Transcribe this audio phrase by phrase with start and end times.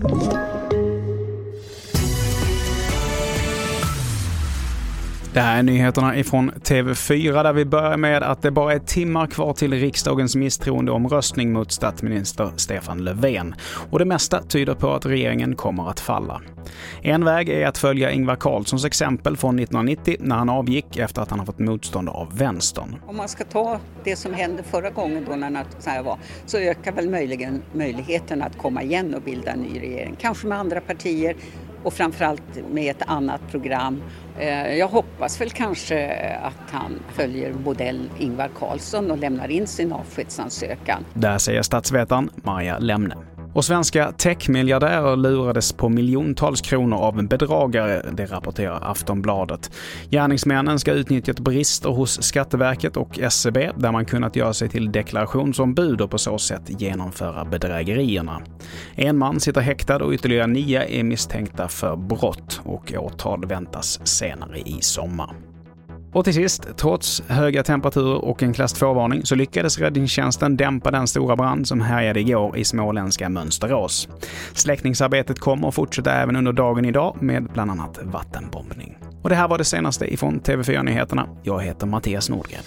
[0.00, 0.57] Thank you.
[5.38, 9.26] Det här är nyheterna ifrån TV4 där vi börjar med att det bara är timmar
[9.26, 13.54] kvar till riksdagens misstroendeomröstning mot statsminister Stefan Löfven.
[13.90, 16.40] Och det mesta tyder på att regeringen kommer att falla.
[17.02, 21.30] En väg är att följa Ingvar Carlssons exempel från 1990 när han avgick efter att
[21.30, 22.96] han har fått motstånd av vänstern.
[23.06, 26.58] Om man ska ta det som hände förra gången då när så här var, så
[26.58, 30.16] ökar väl möjligen möjligheten att komma igen och bilda en ny regering.
[30.20, 31.36] Kanske med andra partier
[31.82, 34.02] och framförallt med ett annat program.
[34.38, 36.10] Eh, jag hoppas väl kanske
[36.42, 41.04] att han följer modell Ingvar Carlsson och lämnar in sin avskedsansökan.
[41.14, 43.14] Där säger statsvetaren Maja Lemne.
[43.58, 49.70] Och svenska techmiljardärer lurades på miljontals kronor av en bedragare, det rapporterar Aftonbladet.
[50.10, 54.92] Gärningsmännen ska ha utnyttjat brister hos Skatteverket och SCB där man kunnat göra sig till
[54.92, 58.42] deklarationsombud och på så sätt genomföra bedrägerierna.
[58.94, 64.58] En man sitter häktad och ytterligare nio är misstänkta för brott och åtal väntas senare
[64.58, 65.34] i sommar.
[66.12, 71.06] Och till sist, trots höga temperaturer och en klass 2-varning så lyckades räddningstjänsten dämpa den
[71.06, 74.08] stora brand som härjade igår i småländska Mönsterås.
[74.54, 78.98] Släckningsarbetet kommer att fortsätta även under dagen idag med bland annat vattenbombning.
[79.22, 81.28] Och det här var det senaste ifrån TV4 Nyheterna.
[81.42, 82.62] Jag heter Mattias Nordgren.